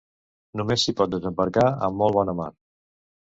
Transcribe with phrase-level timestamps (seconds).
[0.59, 2.51] Només s'hi pot desembarcar amb molt bona mar.